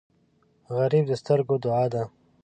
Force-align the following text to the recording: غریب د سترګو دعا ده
غریب 0.75 1.03
د 1.07 1.11
سترګو 1.21 1.55
دعا 1.63 1.85
ده 1.93 2.03